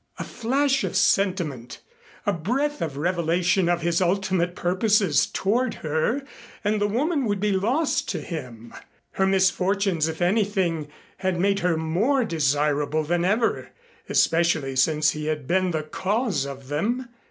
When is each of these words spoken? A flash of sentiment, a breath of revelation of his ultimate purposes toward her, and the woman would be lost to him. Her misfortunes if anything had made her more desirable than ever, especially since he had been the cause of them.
A 0.17 0.23
flash 0.23 0.83
of 0.83 0.95
sentiment, 0.97 1.77
a 2.25 2.33
breath 2.33 2.81
of 2.81 2.97
revelation 2.97 3.69
of 3.69 3.83
his 3.83 4.01
ultimate 4.01 4.55
purposes 4.55 5.27
toward 5.27 5.75
her, 5.85 6.23
and 6.63 6.81
the 6.81 6.87
woman 6.87 7.25
would 7.25 7.39
be 7.39 7.51
lost 7.51 8.09
to 8.09 8.19
him. 8.21 8.73
Her 9.11 9.27
misfortunes 9.27 10.07
if 10.07 10.19
anything 10.19 10.87
had 11.17 11.39
made 11.39 11.59
her 11.59 11.77
more 11.77 12.25
desirable 12.25 13.03
than 13.03 13.23
ever, 13.23 13.69
especially 14.09 14.75
since 14.75 15.11
he 15.11 15.27
had 15.27 15.45
been 15.45 15.69
the 15.69 15.83
cause 15.83 16.45
of 16.47 16.69
them. 16.69 17.07